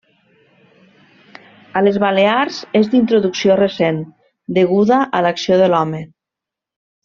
A 1.81 1.83
les 1.83 1.99
Balears 2.05 2.57
és 2.81 2.89
d'introducció 2.95 3.59
recent, 3.61 4.03
deguda 4.59 5.01
a 5.19 5.23
l'acció 5.29 5.61
de 5.65 5.73
l'home. 5.75 6.05